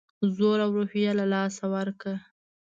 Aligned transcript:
زور 0.35 0.57
او 0.65 0.69
روحیه 0.77 1.11
له 1.19 1.25
لاسه 1.33 1.65
ورکړه. 1.75 2.15